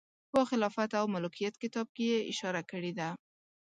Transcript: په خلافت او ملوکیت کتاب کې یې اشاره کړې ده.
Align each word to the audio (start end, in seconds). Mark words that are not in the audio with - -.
په 0.31 0.39
خلافت 0.49 0.91
او 0.99 1.05
ملوکیت 1.13 1.55
کتاب 1.63 1.87
کې 1.95 2.05
یې 2.11 2.19
اشاره 2.31 2.61
کړې 2.71 2.91
ده. 2.99 3.09